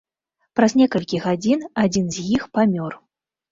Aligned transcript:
Праз 0.59 0.71
некалькі 0.81 1.21
гадзін 1.27 1.69
адзін 1.83 2.11
з 2.19 2.27
іх 2.41 2.51
памёр. 2.59 3.01